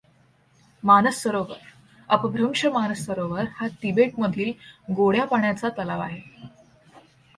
[0.83, 1.57] मानस सरोवर
[2.09, 4.51] अपभ्रंश मान सरोवर हा तिबेट मधील
[4.93, 6.19] गोड्या पाण्याचा तलाव आहे.